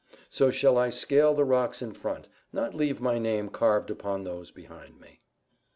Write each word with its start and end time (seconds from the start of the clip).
So 0.31 0.49
shall 0.49 0.79
I 0.79 0.89
scale 0.89 1.35
the 1.35 1.43
rocks 1.45 1.79
in 1.79 1.93
front, 1.93 2.27
not 2.51 2.73
leave 2.73 2.99
my 2.99 3.19
name 3.19 3.49
carved 3.49 3.91
upon 3.91 4.23
those 4.23 4.49
behind 4.49 4.99
me." 4.99 5.19